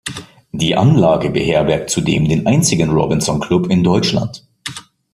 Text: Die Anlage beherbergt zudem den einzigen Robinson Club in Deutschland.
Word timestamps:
Die 0.51 0.75
Anlage 0.75 1.29
beherbergt 1.29 1.91
zudem 1.91 2.27
den 2.27 2.47
einzigen 2.47 2.89
Robinson 2.89 3.39
Club 3.39 3.67
in 3.69 3.83
Deutschland. 3.83 4.43